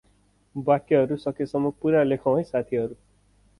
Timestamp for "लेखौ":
2.09-2.35